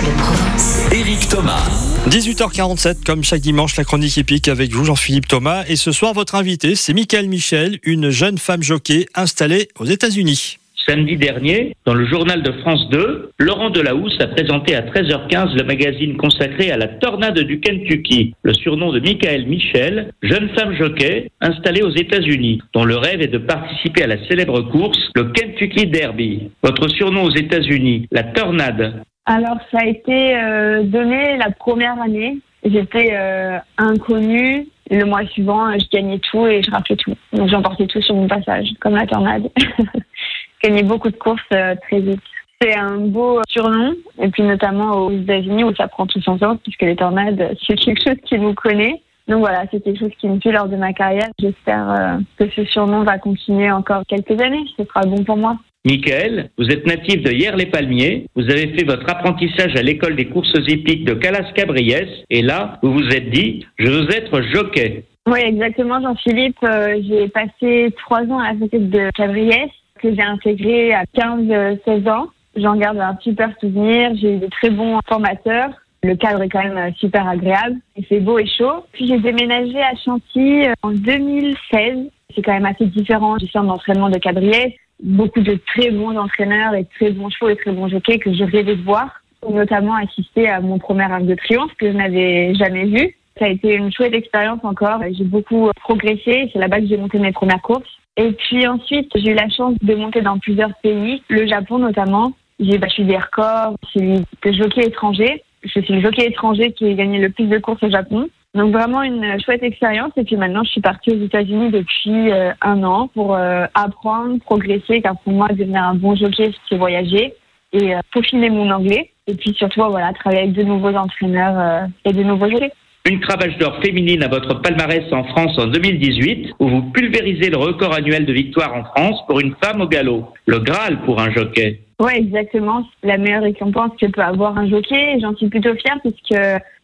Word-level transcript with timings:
Bleu 0.00 0.12
Provence. 0.16 0.88
Éric 0.92 1.28
Thomas. 1.28 1.68
18h47, 2.08 3.04
comme 3.04 3.22
chaque 3.22 3.40
dimanche, 3.40 3.76
la 3.76 3.84
chronique 3.84 4.16
épique 4.16 4.48
avec 4.48 4.70
vous, 4.70 4.84
Jean-Philippe 4.84 5.28
Thomas. 5.28 5.64
Et 5.68 5.76
ce 5.76 5.92
soir, 5.92 6.14
votre 6.14 6.34
invité, 6.36 6.74
c'est 6.74 6.94
Michael 6.94 7.28
Michel, 7.28 7.78
une 7.82 8.10
jeune 8.10 8.38
femme 8.38 8.62
jockey 8.62 9.06
installée 9.14 9.68
aux 9.78 9.84
États-Unis. 9.84 10.56
Samedi 10.86 11.16
dernier, 11.16 11.76
dans 11.84 11.92
le 11.94 12.06
journal 12.06 12.42
de 12.42 12.52
France 12.62 12.88
2, 12.90 13.30
Laurent 13.38 13.68
Delahousse 13.68 14.16
a 14.20 14.28
présenté 14.28 14.74
à 14.74 14.80
13h15 14.80 15.54
le 15.54 15.64
magazine 15.64 16.16
consacré 16.16 16.70
à 16.70 16.78
la 16.78 16.88
tornade 16.88 17.38
du 17.38 17.60
Kentucky, 17.60 18.34
le 18.42 18.54
surnom 18.54 18.92
de 18.92 19.00
Michael 19.00 19.46
Michel, 19.46 20.12
jeune 20.22 20.48
femme 20.58 20.74
jockey 20.76 21.30
installée 21.42 21.82
aux 21.82 21.94
États-Unis, 21.94 22.60
dont 22.72 22.84
le 22.84 22.96
rêve 22.96 23.20
est 23.20 23.28
de 23.28 23.38
participer 23.38 24.04
à 24.04 24.06
la 24.06 24.26
célèbre 24.26 24.62
course, 24.62 24.98
le 25.14 25.24
Kentucky 25.24 25.86
Derby. 25.86 26.50
Votre 26.62 26.88
surnom 26.88 27.24
aux 27.24 27.34
États-Unis, 27.34 28.08
la 28.10 28.24
tornade, 28.24 29.02
Alors, 29.30 29.58
ça 29.70 29.78
a 29.78 29.86
été 29.86 30.36
euh, 30.36 30.82
donné 30.82 31.36
la 31.36 31.52
première 31.52 32.00
année. 32.02 32.38
J'étais 32.64 33.10
euh, 33.12 33.58
inconnue. 33.78 34.66
Le 34.90 35.04
mois 35.04 35.24
suivant, 35.26 35.70
je 35.78 35.88
gagnais 35.88 36.18
tout 36.18 36.48
et 36.48 36.64
je 36.64 36.70
rappelais 36.72 36.96
tout. 36.96 37.14
Donc, 37.32 37.48
j'emportais 37.48 37.86
tout 37.86 38.02
sur 38.02 38.16
mon 38.16 38.26
passage, 38.26 38.70
comme 38.80 38.96
la 38.96 39.06
tornade. 39.06 39.48
je 39.56 40.68
gagnais 40.68 40.82
beaucoup 40.82 41.10
de 41.10 41.16
courses 41.16 41.40
euh, 41.54 41.76
très 41.86 42.00
vite. 42.00 42.20
C'est 42.60 42.76
un 42.76 42.96
beau 42.96 43.40
surnom, 43.48 43.94
et 44.20 44.28
puis 44.30 44.42
notamment 44.42 44.96
aux 44.96 45.12
États-Unis 45.12 45.62
où 45.62 45.72
ça 45.76 45.86
prend 45.86 46.08
tout 46.08 46.20
son 46.22 46.36
sens, 46.36 46.58
puisque 46.64 46.82
les 46.82 46.96
tornades, 46.96 47.56
c'est 47.68 47.76
quelque 47.76 48.02
chose 48.02 48.18
qui 48.24 48.36
nous 48.36 48.54
connaît. 48.54 49.00
Donc 49.28 49.38
voilà, 49.38 49.62
c'est 49.70 49.80
quelque 49.80 50.00
chose 50.00 50.12
qui 50.18 50.28
me 50.28 50.40
suit 50.40 50.50
lors 50.50 50.66
de 50.66 50.74
ma 50.74 50.92
carrière. 50.92 51.28
J'espère 51.38 51.88
euh, 51.88 52.18
que 52.36 52.50
ce 52.50 52.64
surnom 52.64 53.04
va 53.04 53.18
continuer 53.18 53.70
encore 53.70 54.02
quelques 54.08 54.42
années. 54.42 54.64
Ce 54.76 54.84
sera 54.84 55.02
bon 55.02 55.22
pour 55.22 55.36
moi. 55.36 55.56
Michael, 55.86 56.50
vous 56.58 56.66
êtes 56.66 56.86
natif 56.86 57.22
de 57.22 57.32
Hier-les-Palmiers, 57.32 58.26
vous 58.36 58.44
avez 58.50 58.68
fait 58.76 58.84
votre 58.84 59.08
apprentissage 59.10 59.74
à 59.76 59.82
l'école 59.82 60.14
des 60.14 60.26
courses 60.26 60.52
hippiques 60.68 61.06
de 61.06 61.14
Calas-Cabriès, 61.14 62.06
et 62.28 62.42
là, 62.42 62.78
vous 62.82 62.92
vous 62.92 63.08
êtes 63.08 63.30
dit, 63.30 63.64
je 63.78 63.86
veux 63.86 64.14
être 64.14 64.42
jockey. 64.52 65.04
Oui, 65.26 65.40
exactement, 65.40 66.00
Jean-Philippe. 66.02 66.58
Euh, 66.64 67.00
j'ai 67.08 67.28
passé 67.28 67.94
trois 67.98 68.22
ans 68.24 68.38
à 68.40 68.52
la 68.52 68.54
société 68.54 68.78
de 68.78 69.10
Cabriès, 69.14 69.70
que 70.02 70.14
j'ai 70.14 70.22
intégré 70.22 70.92
à 70.92 71.04
15-16 71.14 72.10
ans. 72.10 72.26
J'en 72.56 72.76
garde 72.76 72.98
un 72.98 73.16
super 73.22 73.50
souvenir. 73.60 74.10
J'ai 74.20 74.34
eu 74.34 74.38
de 74.38 74.48
très 74.48 74.70
bons 74.70 74.98
formateurs. 75.08 75.70
Le 76.02 76.14
cadre 76.16 76.42
est 76.42 76.48
quand 76.48 76.62
même 76.62 76.76
euh, 76.76 76.90
super 76.98 77.28
agréable. 77.28 77.76
Il 77.96 78.04
fait 78.06 78.20
beau 78.20 78.38
et 78.38 78.46
chaud. 78.46 78.84
Puis 78.92 79.06
j'ai 79.06 79.18
déménagé 79.18 79.80
à 79.80 79.94
Chantilly 80.04 80.66
euh, 80.66 80.72
en 80.82 80.90
2016. 80.90 82.10
C'est 82.34 82.42
quand 82.42 82.52
même 82.52 82.66
assez 82.66 82.86
différent 82.86 83.36
du 83.36 83.46
centre 83.48 83.66
d'entraînement 83.66 84.08
de 84.08 84.18
Cabriès. 84.18 84.72
Beaucoup 85.02 85.40
de 85.40 85.58
très 85.74 85.90
bons 85.90 86.16
entraîneurs 86.16 86.74
et 86.74 86.84
très 86.96 87.10
bons 87.10 87.30
chevaux 87.30 87.50
et 87.50 87.56
très 87.56 87.72
bons 87.72 87.88
jockeys 87.88 88.18
que 88.18 88.32
je 88.32 88.44
rêvais 88.44 88.76
de 88.76 88.82
voir. 88.82 89.22
Notamment 89.48 89.94
assister 89.94 90.48
à 90.48 90.60
mon 90.60 90.78
premier 90.78 91.04
arc 91.04 91.24
de 91.24 91.34
triomphe 91.34 91.74
que 91.78 91.90
je 91.90 91.96
n'avais 91.96 92.54
jamais 92.54 92.84
vu. 92.84 93.16
Ça 93.38 93.46
a 93.46 93.48
été 93.48 93.74
une 93.74 93.90
chouette 93.90 94.14
expérience 94.14 94.60
encore. 94.62 95.00
J'ai 95.16 95.24
beaucoup 95.24 95.70
progressé. 95.80 96.50
C'est 96.52 96.58
là-bas 96.58 96.80
que 96.80 96.86
j'ai 96.86 96.98
monté 96.98 97.18
mes 97.18 97.32
premières 97.32 97.62
courses. 97.62 97.88
Et 98.18 98.32
puis 98.32 98.66
ensuite, 98.66 99.10
j'ai 99.14 99.30
eu 99.30 99.34
la 99.34 99.48
chance 99.48 99.74
de 99.80 99.94
monter 99.94 100.20
dans 100.20 100.38
plusieurs 100.38 100.74
pays, 100.82 101.22
le 101.28 101.46
Japon 101.46 101.78
notamment. 101.78 102.32
J'ai 102.58 102.76
battu 102.76 103.04
des 103.04 103.16
records, 103.16 103.76
celui 103.94 104.18
de 104.18 104.52
jockey 104.52 104.86
étranger. 104.86 105.42
Je 105.62 105.80
suis 105.80 105.94
le 105.94 106.02
jockey 106.02 106.26
étranger 106.26 106.72
qui 106.72 106.86
a 106.86 106.92
gagné 106.92 107.18
le 107.18 107.30
plus 107.30 107.46
de 107.46 107.58
courses 107.58 107.82
au 107.82 107.90
Japon. 107.90 108.28
Donc 108.54 108.72
vraiment 108.72 109.02
une 109.02 109.40
chouette 109.40 109.62
expérience. 109.62 110.12
Et 110.16 110.24
puis 110.24 110.36
maintenant, 110.36 110.64
je 110.64 110.70
suis 110.70 110.80
partie 110.80 111.10
aux 111.10 111.24
États-Unis 111.24 111.70
depuis 111.70 112.32
euh, 112.32 112.52
un 112.60 112.82
an 112.82 113.08
pour 113.08 113.34
euh, 113.34 113.66
apprendre, 113.74 114.40
progresser, 114.40 115.00
car 115.02 115.16
pour 115.18 115.32
moi, 115.32 115.48
devenir 115.48 115.82
un 115.82 115.94
bon 115.94 116.16
jockey, 116.16 116.52
c'est 116.68 116.76
voyager 116.76 117.34
et 117.72 117.94
euh, 117.94 118.00
peaufiner 118.12 118.50
mon 118.50 118.70
anglais. 118.70 119.10
Et 119.26 119.34
puis 119.34 119.54
surtout, 119.54 119.82
voilà, 119.88 120.12
travailler 120.12 120.42
avec 120.42 120.54
de 120.54 120.64
nouveaux 120.64 120.94
entraîneurs 120.94 121.58
euh, 121.58 121.86
et 122.04 122.12
de 122.12 122.22
nouveaux 122.22 122.50
jockeys. 122.50 122.72
Une 123.08 123.18
cravache 123.20 123.56
d'or 123.56 123.80
féminine 123.82 124.22
à 124.22 124.28
votre 124.28 124.60
palmarès 124.60 125.10
en 125.10 125.24
France 125.24 125.58
en 125.58 125.66
2018, 125.68 126.52
où 126.58 126.68
vous 126.68 126.82
pulvérisez 126.92 127.48
le 127.48 127.56
record 127.56 127.94
annuel 127.94 128.26
de 128.26 128.32
victoire 128.32 128.74
en 128.74 128.84
France 128.84 129.18
pour 129.26 129.40
une 129.40 129.54
femme 129.62 129.80
au 129.80 129.88
galop. 129.88 130.34
Le 130.46 130.58
Graal 130.58 131.00
pour 131.06 131.18
un 131.18 131.30
jockey. 131.30 131.80
Ouais, 131.98 132.18
exactement. 132.18 132.86
La 133.02 133.16
meilleure 133.16 133.42
récompense 133.42 133.92
que 133.98 134.06
peut 134.06 134.20
avoir 134.20 134.56
un 134.58 134.68
jockey. 134.68 135.18
J'en 135.20 135.34
suis 135.34 135.48
plutôt 135.48 135.74
fière 135.76 135.98
puisque 136.02 136.38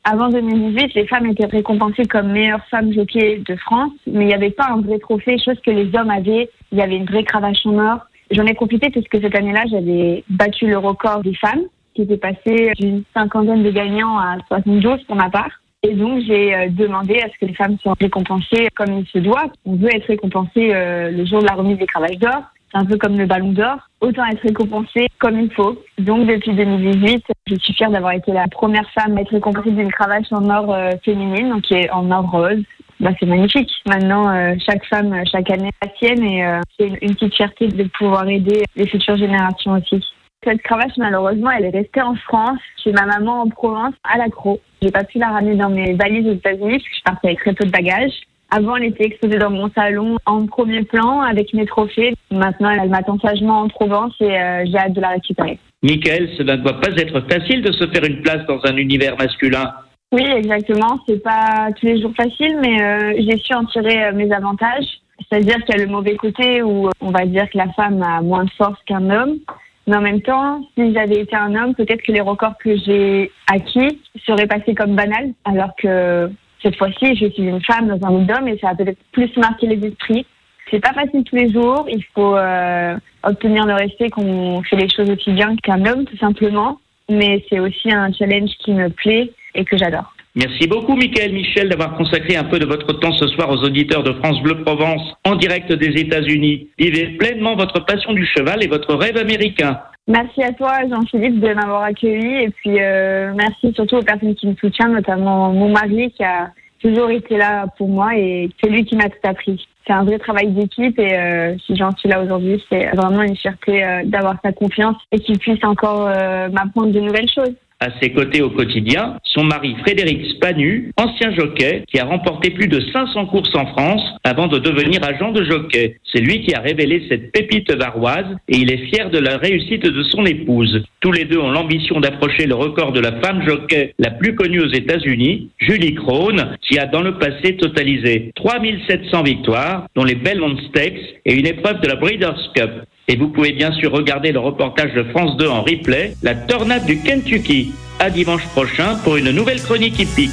avant 0.05 0.31
2018, 0.31 0.95
les 0.95 1.07
femmes 1.07 1.27
étaient 1.27 1.47
récompensées 1.47 2.07
comme 2.07 2.33
meilleure 2.33 2.65
femme 2.71 2.93
jockey 2.95 3.43
de 3.47 3.57
France, 3.57 3.93
mais 4.07 4.25
il 4.25 4.29
n'y 4.29 4.35
avait 4.35 4.51
pas 4.51 4.69
un 4.71 4.81
vrai 4.81 4.99
trophée, 4.99 5.37
chose 5.39 5.61
que 5.65 5.71
les 5.71 5.95
hommes 5.99 6.11
avaient. 6.11 6.49
Il 6.73 6.79
y 6.79 6.83
avait 6.83 6.97
une 6.97 7.07
vraie 7.07 7.25
cravache 7.25 7.67
en 7.67 7.79
or. 7.79 7.99
J'en 8.31 8.47
ai 8.47 8.55
profité 8.55 8.89
puisque 8.89 9.21
cette 9.21 9.35
année-là, 9.35 9.65
j'avais 9.71 10.25
battu 10.31 10.67
le 10.67 10.79
record 10.79 11.23
des 11.23 11.35
femmes, 11.35 11.63
qui 11.95 12.03
était 12.03 12.17
passé 12.17 12.73
d'une 12.79 13.03
cinquantaine 13.13 13.63
de 13.63 13.71
gagnants 13.71 14.19
à 14.19 14.39
72 14.49 15.03
pour 15.05 15.17
ma 15.17 15.29
part. 15.29 15.51
Et 15.83 15.95
donc, 15.95 16.23
j'ai 16.27 16.55
euh, 16.55 16.69
demandé 16.71 17.21
à 17.21 17.29
ce 17.29 17.39
que 17.39 17.47
les 17.47 17.55
femmes 17.55 17.77
soient 17.79 17.95
récompensées 18.01 18.69
comme 18.75 18.99
il 18.99 19.07
se 19.07 19.19
doit. 19.19 19.45
On 19.65 19.77
veut 19.77 19.95
être 19.95 20.07
récompensé 20.07 20.75
euh, 20.75 21.11
le 21.11 21.25
jour 21.25 21.41
de 21.41 21.47
la 21.47 21.55
remise 21.55 21.79
des 21.79 21.87
cravaches 21.87 22.19
d'or. 22.19 22.43
C'est 22.73 22.79
un 22.79 22.85
peu 22.85 22.97
comme 22.97 23.17
le 23.17 23.27
ballon 23.27 23.53
d'or. 23.53 23.79
Autant 24.01 24.25
être 24.27 24.43
récompensé 24.43 25.07
comme 25.19 25.41
il 25.41 25.53
faut. 25.53 25.81
Donc, 25.99 26.27
depuis 26.27 26.53
2018, 26.55 27.25
je 27.47 27.55
suis 27.57 27.75
fière 27.75 27.91
d'avoir 27.91 28.13
été 28.13 28.33
la 28.33 28.49
première 28.49 28.91
femme 28.91 29.17
à 29.17 29.21
être 29.21 29.31
récompensée 29.31 29.71
d'une 29.71 29.93
cravache 29.93 30.33
en 30.33 30.49
or 30.51 30.75
euh, 30.75 30.91
féminine, 31.05 31.51
donc 31.51 31.63
qui 31.63 31.75
est 31.75 31.91
en 31.91 32.11
or 32.11 32.31
rose. 32.31 32.63
Bah, 32.99 33.11
c'est 33.21 33.27
magnifique. 33.27 33.71
Maintenant, 33.87 34.29
euh, 34.35 34.55
chaque 34.65 34.85
femme, 34.87 35.15
chaque 35.31 35.51
année, 35.51 35.71
la 35.83 35.91
sienne, 35.97 36.23
et 36.23 36.45
euh, 36.45 36.61
c'est 36.79 36.89
une 36.89 37.15
petite 37.15 37.35
fierté 37.35 37.69
de 37.69 37.85
pouvoir 37.85 38.27
aider 38.29 38.65
les 38.75 38.87
futures 38.87 39.17
générations 39.17 39.73
aussi. 39.73 40.03
Cette 40.45 40.63
cravache, 40.63 40.97
malheureusement, 40.97 41.51
elle 41.51 41.65
est 41.65 41.71
restée 41.71 42.03
en 42.03 42.15
France, 42.15 42.61
chez 42.83 42.93
ma 42.93 43.05
maman 43.05 43.43
en 43.43 43.49
Provence, 43.49 43.95
à 44.05 44.19
l'accro. 44.19 44.61
J'ai 44.81 44.91
pas 44.91 45.05
pu 45.05 45.19
la 45.19 45.29
ramener 45.29 45.57
dans 45.57 45.71
mes 45.71 45.95
valises 45.95 46.29
aux 46.29 46.35
États-Unis 46.35 46.79
parce 46.79 46.85
que 46.85 46.97
je 46.97 47.03
partais 47.05 47.29
avec 47.29 47.41
très 47.41 47.55
peu 47.55 47.65
de 47.65 47.71
bagages. 47.71 48.13
Avant, 48.51 48.77
elle 48.77 48.85
était 48.85 49.07
exposée 49.07 49.39
dans 49.39 49.51
mon 49.51 49.69
salon 49.71 50.17
en 50.25 50.47
premier 50.47 50.85
plan 50.85 51.21
avec 51.21 51.53
mes 51.53 51.67
trophées. 51.67 52.15
Maintenant, 52.31 52.71
elle 52.71 52.89
m'attend 52.89 53.19
sagement 53.19 53.61
en 53.63 53.69
Provence 53.69 54.15
et 54.21 54.39
euh, 54.39 54.65
j'ai 54.67 54.79
hâte 54.79 54.93
de 54.93 55.01
la 55.01 55.09
récupérer. 55.09 55.59
Michael, 55.83 56.29
cela 56.39 56.57
ne 56.57 56.63
doit 56.63 56.81
pas 56.81 56.93
être 56.97 57.21
facile 57.29 57.63
de 57.63 57.73
se 57.73 57.87
faire 57.89 58.05
une 58.05 58.23
place 58.23 58.47
dans 58.47 58.61
un 58.65 58.77
univers 58.77 59.17
masculin. 59.17 59.73
Oui, 60.13 60.23
exactement. 60.23 61.01
C'est 61.09 61.23
pas 61.23 61.69
tous 61.79 61.87
les 61.87 62.01
jours 62.01 62.13
facile, 62.17 62.57
mais 62.63 62.81
euh, 62.81 63.15
j'ai 63.19 63.37
su 63.39 63.53
en 63.53 63.65
tirer 63.65 64.05
euh, 64.05 64.13
mes 64.13 64.31
avantages. 64.33 64.87
C'est-à-dire 65.29 65.57
qu'il 65.65 65.77
y 65.77 65.81
a 65.81 65.85
le 65.85 65.91
mauvais 65.91 66.15
côté 66.17 66.63
où 66.63 66.89
on 67.01 67.11
va 67.11 67.27
dire 67.27 67.51
que 67.51 67.59
la 67.59 67.73
femme 67.73 68.03
a 68.03 68.21
moins 68.21 68.45
de 68.45 68.51
force 68.51 68.79
qu'un 68.87 69.11
homme. 69.11 69.39
Mais 69.87 69.97
en 69.97 70.01
même 70.01 70.21
temps, 70.21 70.63
si 70.77 70.93
j'avais 70.93 71.21
été 71.21 71.37
un 71.37 71.55
homme, 71.55 71.75
peut-être 71.75 72.03
que 72.03 72.13
les 72.13 72.21
records 72.21 72.59
que 72.59 72.77
j'ai 72.77 73.31
acquis 73.47 74.01
seraient 74.27 74.49
passés 74.49 74.75
comme 74.75 74.97
banals, 74.97 75.33
alors 75.45 75.75
que 75.77 76.31
cette 76.63 76.77
fois-ci, 76.77 77.15
je 77.15 77.31
suis 77.31 77.45
une 77.45 77.63
femme 77.63 77.87
dans 77.87 78.07
un 78.07 78.11
monde 78.11 78.27
d'hommes 78.27 78.49
et 78.49 78.59
ça 78.59 78.71
a 78.71 78.75
peut-être 78.75 78.99
plus 79.13 79.35
marqué 79.37 79.69
les 79.69 79.87
esprits. 79.87 80.27
C'est 80.71 80.81
pas 80.81 80.93
facile 80.93 81.23
tous 81.23 81.37
les 81.37 81.53
jours. 81.53 81.87
Il 81.89 82.03
faut 82.15 82.37
euh, 82.37 82.97
obtenir 83.23 83.67
le 83.67 83.75
respect 83.75 84.11
qu'on 84.11 84.63
fait 84.63 84.77
les 84.77 84.89
choses 84.89 85.09
aussi 85.11 85.31
bien 85.31 85.55
qu'un 85.57 85.85
homme, 85.87 86.05
tout 86.05 86.17
simplement. 86.17 86.81
Mais 87.09 87.45
c'est 87.49 87.61
aussi 87.61 87.93
un 87.93 88.13
challenge 88.13 88.51
qui 88.65 88.73
me 88.73 88.89
plaît 88.91 89.31
et 89.55 89.65
que 89.65 89.77
j'adore. 89.77 90.16
Merci 90.37 90.67
beaucoup, 90.67 90.95
Michael 90.97 91.33
Michel, 91.33 91.71
d'avoir 91.71 91.97
consacré 91.97 92.37
un 92.37 92.45
peu 92.45 92.59
de 92.59 92.67
votre 92.67 92.93
temps 93.01 93.13
ce 93.13 93.27
soir 93.29 93.49
aux 93.51 93.65
auditeurs 93.65 94.03
de 94.03 94.13
France 94.13 94.39
Bleu 94.43 94.63
Provence 94.63 95.01
en 95.25 95.35
direct 95.35 95.73
des 95.73 95.99
États-Unis. 95.99 96.69
Vivez 96.79 97.17
pleinement 97.17 97.57
votre 97.57 97.83
passion 97.87 98.13
du 98.13 98.27
cheval 98.27 98.63
et 98.63 98.67
votre 98.67 98.95
rêve 98.95 99.17
américain. 99.17 99.81
Merci 100.07 100.43
à 100.43 100.53
toi, 100.53 100.73
Jean-Philippe, 100.91 101.41
de 101.41 101.55
m'avoir 101.55 101.85
accueilli. 101.85 102.45
Et 102.45 102.51
puis, 102.51 102.79
euh, 102.79 103.33
merci 103.35 103.73
surtout 103.75 103.97
aux 103.97 104.03
personnes 104.03 104.35
qui 104.35 104.47
me 104.47 104.55
soutiennent, 104.57 104.93
notamment 104.93 105.53
mon 105.53 105.71
mari 105.71 106.13
qui 106.13 106.23
a 106.23 106.51
toujours 106.83 107.11
été 107.11 107.37
là 107.37 107.67
pour 107.79 107.89
moi 107.89 108.17
et 108.17 108.51
c'est 108.63 108.71
lui 108.71 108.85
qui 108.85 108.97
m'a 108.97 109.09
tout 109.09 109.17
appris. 109.25 109.67
C'est 109.87 109.93
un 109.93 110.05
vrai 110.05 110.19
travail 110.19 110.49
d'équipe 110.49 110.99
et 110.99 111.19
euh, 111.19 111.57
si 111.65 111.77
j'en 111.77 111.93
suis 111.97 112.09
là 112.09 112.23
aujourd'hui, 112.23 112.63
c'est 112.69 112.87
vraiment 112.95 113.23
une 113.23 113.37
fierté 113.37 113.85
euh, 113.85 114.03
d'avoir 114.05 114.37
sa 114.45 114.53
confiance 114.53 114.97
et 115.13 115.19
qu'il 115.19 115.39
puisse 115.39 115.63
encore 115.65 116.09
euh, 116.09 116.49
m'apprendre 116.49 116.93
de 116.93 117.01
nouvelles 117.01 117.31
choses. 117.31 117.55
À 117.79 117.89
ses 118.01 118.11
côtés 118.11 118.41
au 118.41 118.49
quotidien, 118.49 119.19
son 119.23 119.45
mari 119.45 119.77
Frédéric 119.83 120.25
Spanu, 120.31 120.93
ancien 120.97 121.35
jockey, 121.35 121.85
qui 121.87 122.01
a 122.01 122.07
remporté 122.07 122.49
plus 122.49 122.69
de 122.69 122.81
500 122.81 123.27
courses 123.27 123.55
en 123.55 123.67
France 123.67 124.03
avant 124.25 124.47
de 124.47 124.59
devenir 124.59 125.05
agent 125.05 125.31
de 125.33 125.45
jockey. 125.45 125.99
C'est 126.11 126.23
lui 126.23 126.41
qui 126.41 126.55
a 126.55 126.61
révélé 126.61 127.05
cette 127.11 127.33
pépite 127.33 127.71
varoise 127.71 128.25
et 128.49 128.57
il 128.57 128.73
est 128.73 128.87
fier 128.87 129.11
de 129.11 129.19
la 129.19 129.37
réussite 129.37 129.83
de 129.83 130.03
son 130.05 130.25
épouse. 130.25 130.85
Tous 131.01 131.13
les 131.13 131.27
deux 131.27 131.39
ont 131.39 131.51
l'ambition 131.51 132.01
d'approcher 132.01 132.47
le 132.47 132.55
record 132.55 132.93
de 132.93 133.01
la 133.01 133.21
femme 133.21 133.47
jockey 133.47 133.93
la 133.99 134.11
plus 134.11 134.35
connue 134.35 134.61
aux 134.61 134.73
États-Unis, 134.73 135.51
Julie 135.59 135.95
Krohn, 135.97 136.57
qui 136.63 136.79
a 136.79 136.87
dans 136.87 137.03
le 137.03 137.19
passé 137.19 137.57
totalisé 137.57 138.33
3700 138.37 139.23
victoires, 139.23 139.87
dont 139.95 140.05
les 140.05 140.15
Belmont 140.15 140.57
Stakes 140.71 141.21
et 141.27 141.35
une 141.35 141.47
épreuve 141.47 141.83
de 141.83 141.89
la 141.89 141.97
Breeders' 141.97 142.53
Cup. 142.55 142.71
Et 143.09 143.15
vous 143.15 143.29
pouvez 143.29 143.53
bien 143.53 143.71
sûr 143.73 143.93
regarder 143.93 144.33
le 144.33 144.41
reportage 144.41 144.93
de 144.93 145.05
France 145.05 145.37
2 145.37 145.47
en 145.49 145.63
replay, 145.63 146.17
la 146.25 146.35
tornade 146.35 146.87
du 146.87 146.99
Kentucky. 146.99 147.73
À 148.01 148.11
dimanche 148.11 148.45
prochain 148.49 148.97
pour 149.05 149.17
une 149.17 149.31
nouvelle 149.31 149.63
chronique 149.63 150.01
hippique. 150.01 150.33